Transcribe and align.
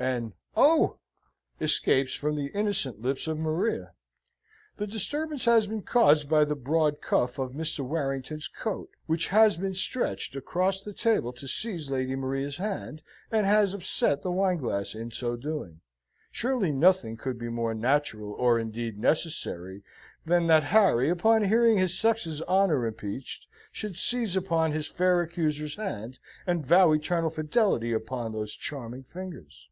An 0.00 0.32
"Oh!" 0.56 0.98
escapes 1.60 2.14
from 2.14 2.36
the 2.36 2.52
innocent 2.54 3.02
lips 3.02 3.26
of 3.26 3.36
Maria, 3.36 3.94
The 4.76 4.86
disturbance 4.86 5.44
has 5.46 5.66
been 5.66 5.82
caused 5.82 6.28
by 6.28 6.44
the 6.44 6.54
broad 6.54 7.00
cuff 7.00 7.36
of 7.40 7.50
Mr. 7.50 7.80
Warrington's 7.80 8.46
coat, 8.46 8.90
which 9.06 9.26
has 9.26 9.56
been 9.56 9.74
stretched 9.74 10.36
across 10.36 10.82
the 10.82 10.92
table 10.92 11.32
to 11.32 11.48
seize 11.48 11.90
Lady 11.90 12.14
Maria's 12.14 12.58
hand, 12.58 13.02
and 13.32 13.44
has 13.44 13.74
upset 13.74 14.22
the 14.22 14.30
wine 14.30 14.58
glass 14.58 14.94
in 14.94 15.10
so 15.10 15.34
doing. 15.34 15.80
Surely 16.30 16.70
nothing 16.70 17.16
could 17.16 17.36
be 17.36 17.48
more 17.48 17.74
natural, 17.74 18.30
or 18.34 18.56
indeed 18.56 19.00
necessary, 19.00 19.82
than 20.24 20.46
that 20.46 20.62
Harry, 20.62 21.08
upon 21.08 21.42
hearing 21.42 21.76
his 21.76 21.98
sex's 21.98 22.40
honour 22.42 22.86
impeached, 22.86 23.48
should 23.72 23.96
seize 23.98 24.36
upon 24.36 24.70
his 24.70 24.86
fair 24.86 25.22
accuser's 25.22 25.74
hand, 25.74 26.20
and 26.46 26.64
vow 26.64 26.92
eternal 26.92 27.30
fidelity 27.30 27.92
upon 27.92 28.30
those 28.30 28.52
charming 28.54 29.02
fingers? 29.02 29.68